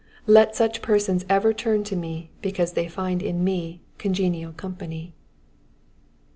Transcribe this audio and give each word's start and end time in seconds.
Let 0.25 0.55
such 0.55 0.81
persons 0.81 1.25
ever 1.29 1.53
turn 1.53 1.83
to 1.83 1.95
me 1.95 2.31
because 2.41 2.71
they 2.73 2.87
find 2.87 3.21
in 3.21 3.43
me 3.43 3.81
congenial 3.99 4.51
company. 4.51 5.13